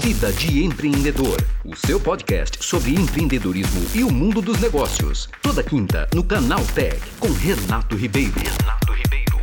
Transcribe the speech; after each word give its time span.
Vida 0.00 0.32
de 0.32 0.64
Empreendedor, 0.64 1.36
o 1.64 1.76
seu 1.76 2.00
podcast 2.00 2.62
sobre 2.62 2.92
empreendedorismo 2.94 3.80
e 3.94 4.02
o 4.02 4.10
mundo 4.10 4.42
dos 4.42 4.60
negócios. 4.60 5.28
Toda 5.40 5.62
quinta 5.62 6.08
no 6.12 6.24
canal 6.24 6.60
Tech 6.74 7.00
com 7.20 7.30
Renato 7.30 7.94
Ribeiro. 7.94 8.32
Renato 8.32 8.92
Ribeiro. 8.92 9.38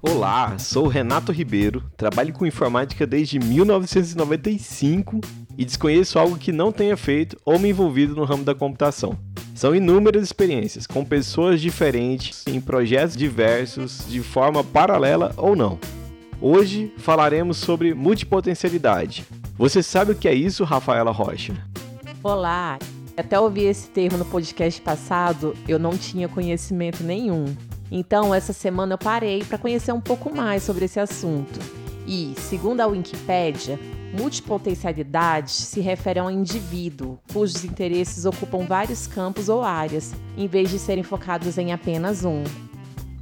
Olá, 0.00 0.58
sou 0.58 0.88
Renato 0.88 1.30
Ribeiro, 1.30 1.84
trabalho 1.94 2.32
com 2.32 2.46
informática 2.46 3.06
desde 3.06 3.38
1995 3.38 5.20
e 5.58 5.64
desconheço 5.66 6.18
algo 6.18 6.38
que 6.38 6.50
não 6.50 6.72
tenha 6.72 6.96
feito 6.96 7.36
ou 7.44 7.58
me 7.58 7.68
envolvido 7.68 8.16
no 8.16 8.24
ramo 8.24 8.44
da 8.44 8.54
computação. 8.54 9.16
São 9.56 9.74
inúmeras 9.74 10.22
experiências 10.22 10.86
com 10.86 11.02
pessoas 11.02 11.62
diferentes 11.62 12.44
em 12.46 12.60
projetos 12.60 13.16
diversos, 13.16 14.06
de 14.06 14.20
forma 14.20 14.62
paralela 14.62 15.32
ou 15.34 15.56
não. 15.56 15.78
Hoje 16.38 16.92
falaremos 16.98 17.56
sobre 17.56 17.94
multipotencialidade. 17.94 19.24
Você 19.56 19.82
sabe 19.82 20.12
o 20.12 20.14
que 20.14 20.28
é 20.28 20.34
isso, 20.34 20.62
Rafaela 20.62 21.10
Rocha? 21.10 21.54
Olá! 22.22 22.78
Até 23.16 23.40
ouvi 23.40 23.62
esse 23.62 23.88
termo 23.88 24.18
no 24.18 24.26
podcast 24.26 24.78
passado, 24.82 25.56
eu 25.66 25.78
não 25.78 25.96
tinha 25.96 26.28
conhecimento 26.28 27.02
nenhum. 27.02 27.46
Então, 27.90 28.34
essa 28.34 28.52
semana 28.52 28.92
eu 28.92 28.98
parei 28.98 29.42
para 29.42 29.56
conhecer 29.56 29.92
um 29.92 30.02
pouco 30.02 30.36
mais 30.36 30.64
sobre 30.64 30.84
esse 30.84 31.00
assunto. 31.00 31.58
E, 32.06 32.34
segundo 32.36 32.82
a 32.82 32.86
Wikipédia, 32.86 33.80
multipotencialidade 34.12 35.50
se 35.50 35.80
refere 35.80 36.18
a 36.18 36.24
um 36.24 36.30
indivíduo 36.30 37.18
cujos 37.32 37.64
interesses 37.64 38.24
ocupam 38.24 38.64
vários 38.64 39.06
campos 39.06 39.48
ou 39.48 39.62
áreas, 39.62 40.14
em 40.36 40.46
vez 40.46 40.70
de 40.70 40.78
serem 40.78 41.02
focados 41.02 41.58
em 41.58 41.72
apenas 41.72 42.24
um. 42.24 42.44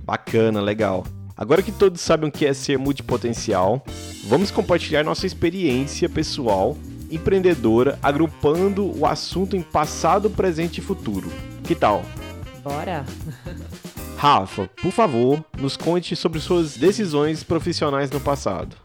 Bacana, 0.05 0.61
legal. 0.61 1.05
Agora 1.37 1.63
que 1.63 1.73
todos 1.73 2.01
sabem 2.01 2.29
o 2.29 2.33
que 2.33 2.47
é 2.47 2.53
ser 2.53 2.79
multipotencial, 2.79 3.83
vamos 4.29 4.51
compartilhar 4.51 5.03
nossa 5.03 5.27
experiência 5.27 6.09
pessoal 6.09 6.77
empreendedora, 7.11 7.99
agrupando 8.03 8.97
o 8.99 9.07
assunto 9.07 9.57
em 9.57 9.63
passado, 9.63 10.31
presente 10.31 10.79
e 10.79 10.83
futuro. 10.83 11.31
Que 11.63 11.75
tal? 11.75 12.03
Bora! 12.63 13.05
Rafa, 14.17 14.69
por 14.81 14.91
favor, 14.91 15.45
nos 15.59 15.77
conte 15.77 16.17
sobre 16.17 16.41
suas 16.41 16.77
decisões 16.77 17.43
profissionais 17.43 18.11
no 18.11 18.21
passado. 18.21 18.77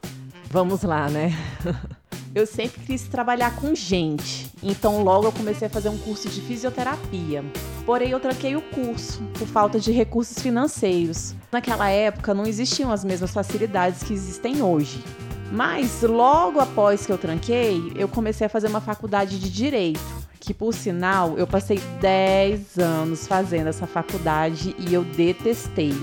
Vamos 0.52 0.82
lá, 0.84 1.10
né? 1.10 1.32
Eu 2.34 2.46
sempre 2.46 2.82
quis 2.86 3.04
trabalhar 3.04 3.56
com 3.56 3.74
gente, 3.74 4.52
então 4.62 5.02
logo 5.02 5.26
eu 5.26 5.32
comecei 5.32 5.68
a 5.68 5.70
fazer 5.70 5.90
um 5.90 5.98
curso 5.98 6.30
de 6.30 6.40
fisioterapia. 6.42 7.44
Porém, 7.88 8.12
eu 8.12 8.20
tranquei 8.20 8.56
o 8.56 8.62
curso 8.62 9.24
por 9.34 9.48
falta 9.48 9.80
de 9.80 9.92
recursos 9.92 10.38
financeiros. 10.38 11.34
Naquela 11.52 11.90
época 11.90 12.32
não 12.36 12.46
existiam 12.46 12.92
as 12.92 13.04
mesmas 13.04 13.34
facilidades 13.34 14.04
que 14.04 14.14
existem 14.14 14.62
hoje. 14.62 15.04
Mas 15.52 16.04
logo 16.04 16.60
após 16.60 17.04
que 17.04 17.12
eu 17.12 17.18
tranquei, 17.18 17.92
eu 17.96 18.08
comecei 18.08 18.46
a 18.46 18.50
fazer 18.50 18.68
uma 18.68 18.80
faculdade 18.80 19.40
de 19.40 19.50
direito, 19.50 20.00
que 20.40 20.54
por 20.54 20.72
sinal 20.72 21.36
eu 21.36 21.48
passei 21.48 21.80
10 22.00 22.78
anos 22.78 23.26
fazendo 23.26 23.68
essa 23.68 23.88
faculdade 23.88 24.76
e 24.78 24.94
eu 24.94 25.04
detestei. 25.04 25.96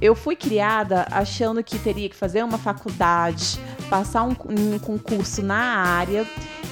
Eu 0.00 0.14
fui 0.14 0.36
criada 0.36 1.06
achando 1.10 1.62
que 1.62 1.78
teria 1.78 2.08
que 2.08 2.14
fazer 2.14 2.44
uma 2.44 2.58
faculdade, 2.58 3.58
passar 3.90 4.22
um, 4.22 4.36
um 4.48 4.78
concurso 4.78 5.42
na 5.42 5.56
área 5.56 6.24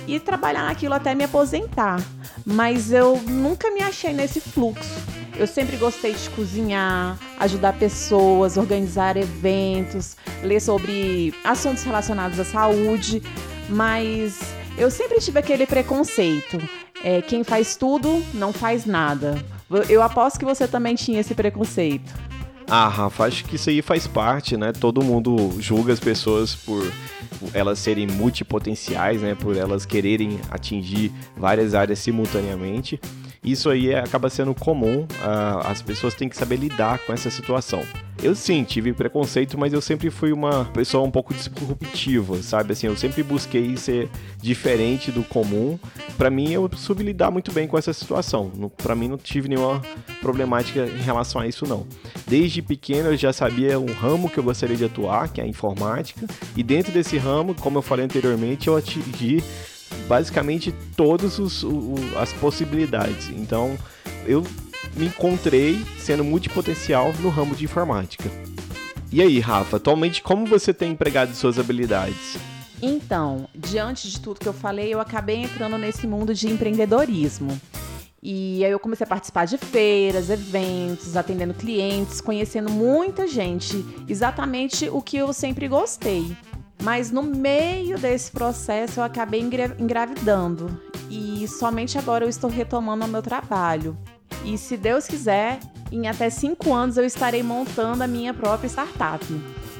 e 0.06 0.20
trabalhar 0.20 0.64
naquilo 0.64 0.94
até 0.94 1.14
me 1.14 1.24
aposentar. 1.24 2.00
Mas 2.44 2.92
eu 2.92 3.20
nunca 3.22 3.70
me 3.70 3.82
achei 3.82 4.12
nesse 4.12 4.41
fluxo. 4.41 4.94
Eu 5.36 5.47
sempre 5.47 5.77
gostei 5.77 6.14
de 6.14 6.30
cozinhar, 6.30 7.19
ajudar 7.38 7.74
pessoas, 7.74 8.56
organizar 8.56 9.16
eventos, 9.16 10.16
ler 10.42 10.60
sobre 10.60 11.34
assuntos 11.44 11.82
relacionados 11.82 12.38
à 12.41 12.44
saúde, 12.44 13.22
mas 13.69 14.38
eu 14.78 14.91
sempre 14.91 15.19
tive 15.19 15.38
aquele 15.38 15.66
preconceito. 15.66 16.58
É, 17.04 17.20
quem 17.20 17.44
faz 17.44 17.76
tudo 17.76 18.25
não 18.32 18.53
faz 18.53 18.87
nada. 18.87 19.37
Eu 19.88 20.00
aposto 20.03 20.38
que 20.38 20.44
você 20.44 20.66
também 20.66 20.94
tinha 20.94 21.20
esse 21.20 21.34
preconceito. 21.34 22.25
Ah, 22.69 22.88
Rafa, 22.88 23.25
acho 23.25 23.44
que 23.44 23.56
isso 23.56 23.71
aí 23.71 23.81
faz 23.81 24.06
parte, 24.09 24.56
né? 24.56 24.72
Todo 24.72 25.03
mundo 25.03 25.54
julga 25.60 25.93
as 25.93 26.00
pessoas 26.00 26.54
por 26.54 26.84
elas 27.54 27.78
serem 27.78 28.06
multipotenciais, 28.06 29.22
né? 29.22 29.37
Por 29.37 29.56
elas 29.56 29.87
quererem 29.87 30.41
atingir 30.50 31.12
várias 31.37 31.75
áreas 31.75 32.00
simultaneamente. 32.00 33.00
Isso 33.44 33.71
aí 33.71 33.91
é, 33.91 34.00
acaba 34.00 34.28
sendo 34.28 34.53
comum, 34.53 35.03
uh, 35.03 35.66
as 35.66 35.81
pessoas 35.81 36.15
têm 36.15 36.28
que 36.28 36.37
saber 36.37 36.56
lidar 36.56 36.99
com 36.99 37.12
essa 37.12 37.31
situação. 37.31 37.84
Eu 38.22 38.34
sim, 38.34 38.65
tive 38.65 38.93
preconceito, 38.93 39.59
mas 39.59 39.72
eu 39.72 39.81
sempre 39.81 40.10
fui 40.10 40.32
uma 40.32 40.65
pessoa 40.66 41.04
um 41.04 41.10
pouco 41.10 41.32
disruptiva, 41.34 42.43
sabe? 42.43 42.72
Assim, 42.72 42.87
eu 42.87 42.97
sempre 42.97 43.22
busquei 43.22 43.77
ser 43.77 44.09
diferente 44.41 45.12
do 45.12 45.22
comum. 45.22 45.78
Para 46.16 46.31
mim, 46.31 46.50
eu 46.50 46.69
soube 46.76 47.05
lidar 47.05 47.31
muito 47.31 47.53
bem 47.53 47.69
com 47.69 47.78
essa 47.78 47.93
situação. 47.93 48.50
Para 48.76 48.94
mim, 48.94 49.06
não 49.06 49.19
tive 49.19 49.49
nenhuma 49.49 49.81
problemática 50.21 50.87
em 50.87 51.03
relação 51.03 51.41
a 51.41 51.47
isso, 51.47 51.66
não. 51.66 51.87
Desde 52.26 52.62
pequeno, 52.62 53.10
eu 53.10 53.16
já 53.16 53.32
sabia 53.32 53.78
um 53.78 53.93
ramo 53.93 54.31
que 54.31 54.38
eu 54.38 54.44
gostaria 54.44 54.76
de 54.76 54.87
atuar, 54.87 55.28
que 55.28 55.41
é 55.41 55.44
a 55.44 55.47
informática. 55.47 56.26
E 56.56 56.62
dentro 56.62 56.93
desse 56.93 57.19
ramo, 57.19 57.55
como 57.55 57.78
eu 57.78 57.82
falei 57.82 58.06
anteriormente, 58.06 58.66
eu 58.66 58.76
atingi 58.76 59.44
basicamente 60.09 60.75
todas 60.97 61.38
as 62.16 62.32
possibilidades. 62.32 63.28
Então, 63.28 63.76
eu 64.26 64.43
me 64.94 65.06
encontrei 65.06 65.84
sendo 65.98 66.25
multipotencial 66.25 67.12
no 67.20 67.28
ramo 67.28 67.54
de 67.54 67.64
informática. 67.64 68.31
E 69.12 69.22
aí, 69.22 69.38
Rafa, 69.38 69.76
atualmente 69.76 70.22
como 70.22 70.47
você 70.47 70.75
tem 70.75 70.92
empregado 70.92 71.34
suas 71.34 71.59
habilidades? 71.59 72.37
Então, 72.82 73.48
diante 73.54 74.10
de 74.10 74.20
tudo 74.20 74.41
que 74.41 74.48
eu 74.48 74.53
falei, 74.53 74.92
eu 74.92 75.00
acabei 75.00 75.37
entrando 75.37 75.78
nesse 75.78 76.06
mundo 76.06 76.34
de 76.34 76.48
empreendedorismo. 76.48 77.59
E 78.22 78.64
aí 78.64 78.70
eu 78.70 78.81
comecei 78.81 79.04
a 79.04 79.09
participar 79.09 79.47
de 79.47 79.56
feiras, 79.56 80.31
eventos, 80.31 81.16
atendendo 81.16 81.54
clientes, 81.54 82.20
conhecendo 82.20 82.70
muita 82.70 83.26
gente, 83.26 83.84
exatamente 84.08 84.88
o 84.88 85.00
que 85.00 85.16
eu 85.16 85.32
sempre 85.32 85.69
gostei. 85.69 86.37
Mas 86.82 87.10
no 87.10 87.22
meio 87.22 87.98
desse 87.98 88.31
processo 88.31 89.00
eu 89.00 89.04
acabei 89.04 89.41
engravidando 89.41 90.81
e 91.08 91.47
somente 91.48 91.97
agora 91.97 92.25
eu 92.25 92.28
estou 92.28 92.50
retomando 92.50 93.04
o 93.04 93.08
meu 93.08 93.22
trabalho. 93.22 93.97
E 94.46 94.56
se 94.56 94.76
Deus 94.76 95.08
quiser, 95.08 95.58
em 95.90 96.06
até 96.06 96.30
cinco 96.30 96.72
anos 96.72 96.96
eu 96.96 97.04
estarei 97.04 97.42
montando 97.42 98.04
a 98.04 98.06
minha 98.06 98.32
própria 98.32 98.68
startup. 98.68 99.26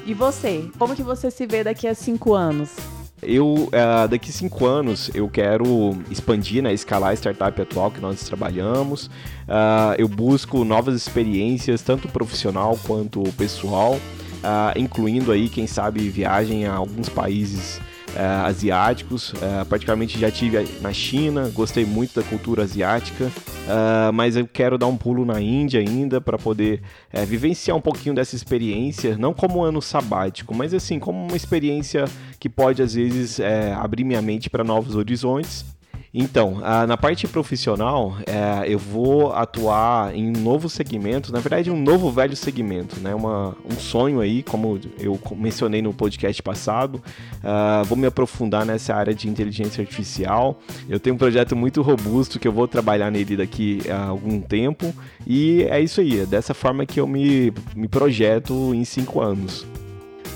E 0.05 0.13
você? 0.13 0.69
Como 0.77 0.93
que 0.93 1.01
você 1.01 1.31
se 1.31 1.47
vê 1.47 1.63
daqui 1.63 1.87
a 1.87 1.95
cinco 1.95 2.33
anos? 2.33 2.75
Eu, 3.23 3.45
uh, 3.45 4.07
daqui 4.09 4.31
cinco 4.31 4.65
anos, 4.65 5.09
eu 5.15 5.29
quero 5.29 5.97
expandir, 6.11 6.61
né, 6.61 6.73
escalar 6.73 7.11
a 7.11 7.13
startup 7.13 7.61
atual 7.61 7.89
que 7.89 8.01
nós 8.01 8.21
trabalhamos. 8.23 9.07
Uh, 9.47 9.95
eu 9.97 10.07
busco 10.09 10.65
novas 10.65 10.95
experiências, 10.95 11.81
tanto 11.81 12.09
profissional 12.09 12.77
quanto 12.85 13.23
pessoal, 13.37 13.93
uh, 13.95 14.77
incluindo 14.77 15.31
aí, 15.31 15.47
quem 15.47 15.65
sabe, 15.65 16.09
viagem 16.09 16.65
a 16.65 16.73
alguns 16.73 17.07
países 17.07 17.77
uh, 18.09 18.45
asiáticos. 18.45 19.31
Uh, 19.31 19.65
particularmente 19.67 20.19
já 20.19 20.29
tive 20.29 20.67
na 20.81 20.91
China, 20.91 21.49
gostei 21.53 21.85
muito 21.85 22.19
da 22.19 22.27
cultura 22.27 22.63
asiática, 22.63 23.31
uh, 23.67 24.13
mas 24.13 24.35
eu 24.35 24.47
quero 24.47 24.77
dar 24.77 24.87
um 24.87 24.97
pulo 24.97 25.25
na 25.25 25.39
Índia 25.39 25.79
ainda 25.79 26.19
para 26.19 26.37
poder 26.37 26.81
vivenciar 27.25 27.77
um 27.77 27.81
pouquinho 27.81 28.15
dessa 28.15 28.35
experiência, 28.35 29.17
não 29.17 29.33
como 29.33 29.59
um 29.59 29.63
ano 29.63 29.81
sabático, 29.81 30.55
mas 30.55 30.73
assim, 30.73 30.99
como 30.99 31.19
uma 31.19 31.37
experiência 31.37 32.05
que 32.39 32.49
pode 32.49 32.81
às 32.81 32.93
vezes 32.93 33.39
abrir 33.79 34.03
minha 34.03 34.21
mente 34.21 34.49
para 34.49 34.63
novos 34.63 34.95
horizontes 34.95 35.76
então, 36.13 36.61
na 36.87 36.97
parte 36.97 37.27
profissional, 37.27 38.17
é, 38.25 38.71
eu 38.71 38.79
vou 38.79 39.33
atuar 39.33 40.15
em 40.15 40.29
um 40.29 40.41
novo 40.41 40.69
segmento, 40.69 41.31
na 41.31 41.39
verdade, 41.39 41.69
um 41.69 41.81
novo 41.81 42.09
velho 42.09 42.35
segmento, 42.35 42.99
né? 42.99 43.13
Uma, 43.13 43.55
um 43.65 43.75
sonho 43.77 44.19
aí, 44.19 44.41
como 44.41 44.79
eu 44.99 45.19
mencionei 45.35 45.81
no 45.81 45.93
podcast 45.93 46.41
passado. 46.41 47.01
Uh, 47.37 47.83
vou 47.85 47.97
me 47.97 48.07
aprofundar 48.07 48.65
nessa 48.65 48.95
área 48.95 49.13
de 49.13 49.27
inteligência 49.27 49.81
artificial. 49.81 50.59
Eu 50.89 50.99
tenho 50.99 51.15
um 51.15 51.19
projeto 51.19 51.55
muito 51.55 51.81
robusto 51.81 52.39
que 52.39 52.47
eu 52.47 52.51
vou 52.51 52.67
trabalhar 52.67 53.11
nele 53.11 53.37
daqui 53.37 53.81
a 53.89 54.05
algum 54.05 54.39
tempo. 54.39 54.93
E 55.25 55.63
é 55.63 55.79
isso 55.79 56.01
aí, 56.01 56.21
é 56.21 56.25
dessa 56.25 56.53
forma 56.53 56.85
que 56.85 56.99
eu 56.99 57.07
me, 57.07 57.53
me 57.75 57.87
projeto 57.87 58.73
em 58.73 58.83
cinco 58.85 59.21
anos. 59.21 59.65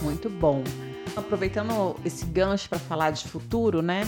Muito 0.01 0.29
bom. 0.29 0.63
Aproveitando 1.15 1.95
esse 2.05 2.25
gancho 2.25 2.69
para 2.69 2.79
falar 2.79 3.11
de 3.11 3.27
futuro, 3.27 3.81
né? 3.81 4.07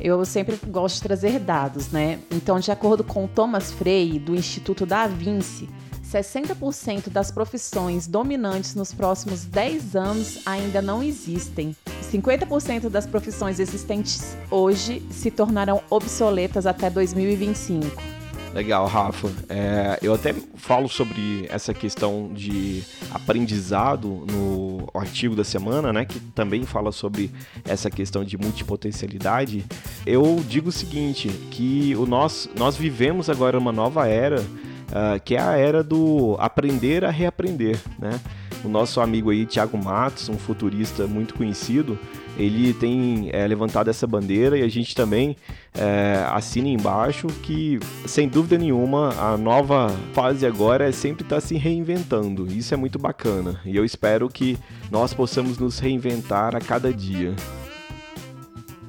Eu 0.00 0.24
sempre 0.24 0.58
gosto 0.66 0.96
de 0.96 1.02
trazer 1.02 1.38
dados, 1.38 1.88
né? 1.90 2.18
Então, 2.30 2.58
de 2.58 2.70
acordo 2.70 3.04
com 3.04 3.26
Thomas 3.26 3.72
Frey, 3.72 4.18
do 4.18 4.34
Instituto 4.34 4.84
Da 4.84 5.06
Vinci, 5.06 5.68
60% 6.14 7.08
das 7.08 7.30
profissões 7.30 8.06
dominantes 8.06 8.74
nos 8.74 8.92
próximos 8.92 9.44
10 9.44 9.96
anos 9.96 10.38
ainda 10.46 10.80
não 10.80 11.02
existem. 11.02 11.74
50% 12.12 12.88
das 12.88 13.06
profissões 13.06 13.58
existentes 13.58 14.36
hoje 14.50 15.04
se 15.10 15.30
tornarão 15.30 15.82
obsoletas 15.90 16.66
até 16.66 16.88
2025. 16.88 18.14
Legal, 18.54 18.86
Rafa. 18.86 19.28
É, 19.48 19.98
eu 20.00 20.14
até 20.14 20.32
falo 20.54 20.88
sobre 20.88 21.44
essa 21.50 21.74
questão 21.74 22.30
de 22.32 22.84
aprendizado 23.10 24.24
no 24.30 24.88
artigo 24.94 25.34
da 25.34 25.42
semana, 25.42 25.92
né? 25.92 26.04
Que 26.04 26.20
também 26.20 26.62
fala 26.64 26.92
sobre 26.92 27.32
essa 27.64 27.90
questão 27.90 28.24
de 28.24 28.38
multipotencialidade. 28.38 29.64
Eu 30.06 30.40
digo 30.48 30.68
o 30.68 30.72
seguinte, 30.72 31.28
que 31.50 31.96
o 31.96 32.06
nós, 32.06 32.48
nós 32.56 32.76
vivemos 32.76 33.28
agora 33.28 33.58
uma 33.58 33.72
nova 33.72 34.06
era, 34.06 34.40
uh, 34.40 35.20
que 35.24 35.34
é 35.34 35.40
a 35.40 35.56
era 35.56 35.82
do 35.82 36.36
aprender 36.38 37.04
a 37.04 37.10
reaprender, 37.10 37.76
né? 37.98 38.20
O 38.64 38.68
nosso 38.68 39.00
amigo 39.00 39.30
aí, 39.30 39.44
Thiago 39.44 39.76
Matos, 39.76 40.28
um 40.30 40.38
futurista 40.38 41.06
muito 41.06 41.34
conhecido, 41.34 41.98
ele 42.38 42.72
tem 42.72 43.28
é, 43.30 43.46
levantado 43.46 43.90
essa 43.90 44.06
bandeira 44.06 44.58
e 44.58 44.62
a 44.62 44.68
gente 44.68 44.94
também 44.94 45.36
é, 45.74 46.24
assina 46.30 46.68
embaixo 46.68 47.26
que, 47.42 47.78
sem 48.06 48.26
dúvida 48.28 48.56
nenhuma, 48.56 49.10
a 49.20 49.36
nova 49.36 49.88
fase 50.12 50.46
agora 50.46 50.88
é 50.88 50.92
sempre 50.92 51.24
estar 51.24 51.36
tá 51.36 51.40
se 51.40 51.56
reinventando. 51.56 52.46
Isso 52.50 52.72
é 52.72 52.76
muito 52.76 52.98
bacana 52.98 53.60
e 53.66 53.76
eu 53.76 53.84
espero 53.84 54.28
que 54.28 54.58
nós 54.90 55.12
possamos 55.12 55.58
nos 55.58 55.78
reinventar 55.78 56.56
a 56.56 56.60
cada 56.60 56.92
dia. 56.92 57.34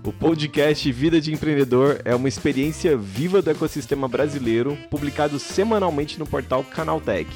O 0.06 0.14
podcast 0.14 0.92
Vida 0.92 1.20
de 1.20 1.34
Empreendedor 1.34 2.00
é 2.06 2.16
uma 2.16 2.28
experiência 2.28 2.96
viva 2.96 3.42
do 3.42 3.50
ecossistema 3.50 4.08
brasileiro, 4.08 4.78
publicado 4.90 5.40
semanalmente 5.40 6.20
no 6.20 6.28
portal 6.28 6.64
Canaltech. 6.64 7.28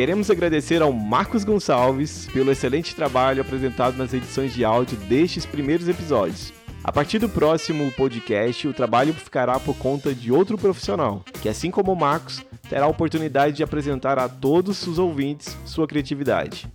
Queremos 0.00 0.30
agradecer 0.30 0.80
ao 0.80 0.94
Marcos 0.94 1.44
Gonçalves 1.44 2.26
pelo 2.32 2.50
excelente 2.50 2.96
trabalho 2.96 3.42
apresentado 3.42 3.98
nas 3.98 4.14
edições 4.14 4.54
de 4.54 4.64
áudio 4.64 4.96
destes 4.96 5.44
primeiros 5.44 5.88
episódios. 5.88 6.54
A 6.82 6.90
partir 6.90 7.18
do 7.18 7.28
próximo 7.28 7.92
podcast, 7.92 8.66
o 8.66 8.72
trabalho 8.72 9.12
ficará 9.12 9.60
por 9.60 9.76
conta 9.76 10.14
de 10.14 10.32
outro 10.32 10.56
profissional, 10.56 11.22
que 11.42 11.50
assim 11.50 11.70
como 11.70 11.92
o 11.92 11.96
Marcos, 11.96 12.42
terá 12.66 12.86
a 12.86 12.88
oportunidade 12.88 13.56
de 13.56 13.62
apresentar 13.62 14.18
a 14.18 14.26
todos 14.26 14.86
os 14.86 14.98
ouvintes 14.98 15.54
sua 15.66 15.86
criatividade. 15.86 16.66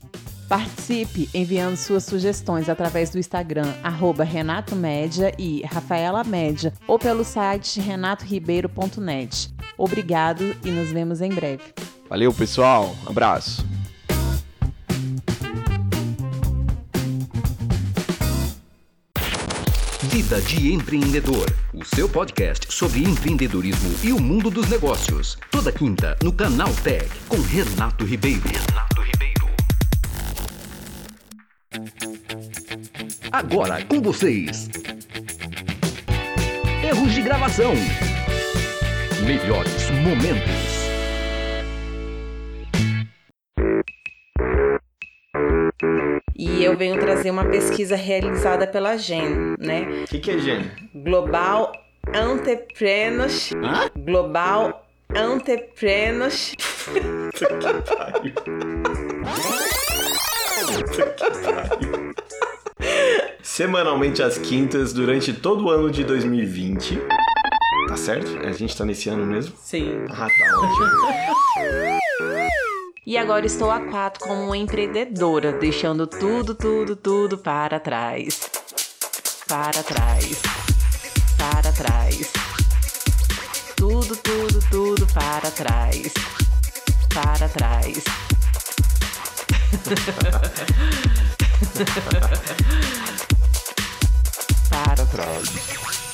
Participe 0.47 1.27
enviando 1.33 1.77
suas 1.77 2.03
sugestões 2.03 2.69
através 2.69 3.09
do 3.09 3.17
Instagram 3.17 3.73
Renato 4.23 4.75
Média 4.75 5.33
e 5.39 5.63
Rafaela 5.63 6.23
Média 6.23 6.71
ou 6.87 6.99
pelo 6.99 7.23
site 7.23 7.79
renatoribeiro.net. 7.79 9.49
Obrigado 9.79 10.55
e 10.63 10.69
nos 10.69 10.91
vemos 10.91 11.21
em 11.21 11.29
breve. 11.29 11.84
Valeu, 12.09 12.31
pessoal. 12.33 12.95
Um 13.05 13.09
abraço. 13.09 13.65
Vida 20.03 20.39
de 20.41 20.71
Empreendedor, 20.71 21.45
o 21.73 21.83
seu 21.83 22.07
podcast 22.07 22.73
sobre 22.73 23.03
empreendedorismo 23.03 23.93
e 24.03 24.13
o 24.13 24.19
mundo 24.19 24.49
dos 24.49 24.69
negócios. 24.69 25.37
Toda 25.51 25.71
quinta 25.71 26.15
no 26.23 26.31
canal 26.31 26.73
Tech 26.83 27.09
com 27.27 27.41
Renato 27.41 28.05
Ribeiro. 28.05 28.41
Renato 28.47 29.01
Ribeiro. 29.01 29.49
Agora 33.31 33.83
com 33.83 34.01
vocês. 34.01 34.69
Erros 36.83 37.13
de 37.13 37.21
gravação. 37.21 37.73
Melhores 39.25 39.89
momentos. 39.89 40.74
E 46.37 46.63
eu 46.63 46.77
venho 46.77 46.99
trazer 46.99 47.31
uma 47.31 47.45
pesquisa 47.45 47.95
realizada 47.95 48.65
pela 48.67 48.97
GEN, 48.97 49.55
né? 49.59 50.03
O 50.03 50.07
que, 50.07 50.19
que 50.19 50.31
é 50.31 50.37
GEN? 50.37 50.71
Global 50.93 51.71
Entrepreneurs. 52.07 53.51
Hã? 53.53 53.89
Global 53.97 54.85
Entrepreneurs. 55.13 56.53
Semanalmente 63.41 64.21
às 64.21 64.37
quintas, 64.37 64.93
durante 64.93 65.33
todo 65.33 65.65
o 65.65 65.69
ano 65.69 65.89
de 65.89 66.03
2020. 66.03 66.99
Tá 67.87 67.95
certo? 67.95 68.37
A 68.45 68.51
gente 68.51 68.75
tá 68.75 68.83
nesse 68.83 69.09
ano 69.09 69.25
mesmo? 69.25 69.55
Sim. 69.57 70.05
Ah, 70.09 70.27
tá 70.27 70.59
ótimo. 70.59 71.99
E 73.07 73.19
agora 73.19 73.45
estou 73.45 73.69
a 73.69 73.81
quatro 73.81 74.25
como 74.25 74.55
empreendedora, 74.55 75.53
deixando 75.53 76.07
tudo, 76.07 76.55
tudo, 76.55 76.95
tudo 76.95 77.37
para 77.37 77.79
trás. 77.79 78.49
Para 79.47 79.83
trás. 79.83 80.41
Para 81.37 81.71
trás. 81.71 82.31
Tudo, 83.75 84.15
tudo, 84.15 84.59
tudo 84.71 85.05
para 85.13 85.51
trás. 85.51 86.11
Para 87.13 87.47
trás. 87.47 88.03
para 94.71 95.05
trás. 95.05 96.04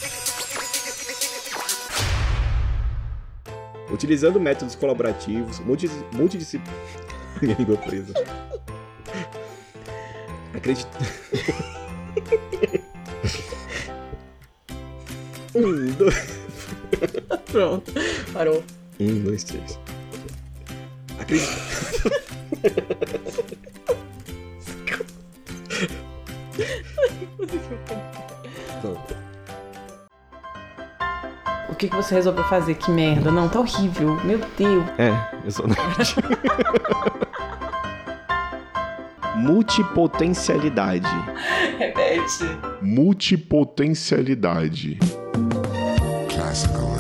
Utilizando 3.92 4.40
métodos 4.40 4.76
colaborativos, 4.76 5.60
multidisciplinares. 5.60 7.02
Minha 7.42 7.56
língua 7.56 7.78
presa. 7.78 8.14
Acredito. 10.54 10.90
um, 15.56 15.92
dois. 15.94 16.16
Pronto, 17.52 17.92
parou. 18.32 18.64
Um, 19.00 19.24
dois, 19.24 19.44
três. 19.44 19.80
Acredito. 21.20 21.50
Que, 31.92 31.98
você 31.98 32.16
resolveu 32.16 32.44
fazer? 32.46 32.74
Que 32.76 32.90
merda. 32.90 33.30
Não, 33.32 33.50
tá 33.50 33.60
horrível. 33.60 34.18
Meu 34.24 34.40
Deus. 34.58 34.86
É, 34.98 35.12
eu 35.44 35.52
sou 35.52 35.68
nerd. 35.68 36.16
Multipotencialidade. 39.36 41.10
Repete. 41.78 42.46
Multipotencialidade. 42.82 44.98
Classical 46.34 46.92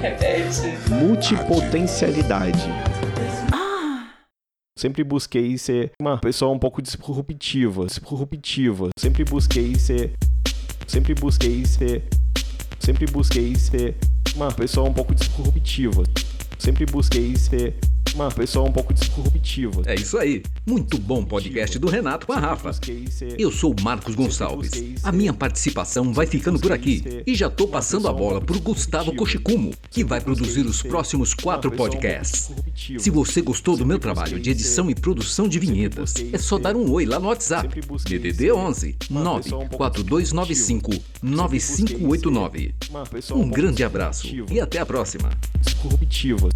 Repete. 0.00 0.78
Multipotencialidade 0.90 2.93
sempre 4.84 5.02
busquei 5.02 5.56
ser 5.56 5.92
uma 5.98 6.18
pessoa 6.18 6.52
um 6.52 6.58
pouco 6.58 6.82
disruptiva, 6.82 7.86
disruptiva. 7.86 8.90
Sempre 8.98 9.24
busquei 9.24 9.74
ser 9.76 10.12
sempre 10.86 11.14
busquei 11.14 11.64
ser 11.64 12.04
sempre 12.78 13.06
busquei 13.06 13.54
ser 13.54 13.96
uma 14.36 14.52
pessoa 14.52 14.86
um 14.86 14.92
pouco 14.92 15.14
disruptiva. 15.14 16.02
Sempre 16.58 16.84
busquei 16.84 17.34
ser 17.34 17.78
uma 18.14 18.30
pessoa 18.30 18.68
um 18.68 18.72
pouco 18.72 18.94
disruptiva. 18.94 19.82
É 19.86 19.94
isso 19.94 20.16
aí. 20.16 20.42
Muito 20.64 20.98
bom 20.98 21.24
podcast 21.24 21.78
do 21.78 21.88
Renato 21.88 22.26
com 22.26 22.32
a 22.32 22.38
Rafa. 22.38 22.70
Eu 23.36 23.50
sou 23.50 23.74
o 23.76 23.82
Marcos 23.82 24.14
Gonçalves. 24.14 24.70
A 25.02 25.10
minha 25.10 25.32
participação 25.32 26.12
vai 26.12 26.26
ficando 26.26 26.58
por 26.58 26.72
aqui. 26.72 27.22
E 27.26 27.34
já 27.34 27.50
tô 27.50 27.66
passando 27.66 28.08
a 28.08 28.12
bola 28.12 28.40
pro 28.40 28.60
Gustavo 28.60 29.14
Koshikumo, 29.14 29.72
que 29.90 30.04
vai 30.04 30.20
produzir 30.20 30.64
os 30.64 30.82
próximos 30.82 31.34
quatro 31.34 31.70
podcasts. 31.72 32.52
Se 32.98 33.10
você 33.10 33.42
gostou 33.42 33.76
do 33.76 33.84
meu 33.84 33.98
trabalho 33.98 34.38
de 34.38 34.50
edição 34.50 34.88
e 34.88 34.94
produção 34.94 35.48
de 35.48 35.58
vinhetas, 35.58 36.14
é 36.32 36.38
só 36.38 36.58
dar 36.58 36.76
um 36.76 36.90
oi 36.92 37.04
lá 37.04 37.18
no 37.18 37.28
WhatsApp. 37.28 37.80
DDD 38.04 38.52
11 38.52 38.96
94295 39.10 40.92
9589. 41.20 42.74
Um 43.32 43.48
grande 43.48 43.82
abraço 43.82 44.28
e 44.50 44.60
até 44.60 44.78
a 44.78 44.86
próxima. 44.86 45.30
Disruptiva. 45.60 46.48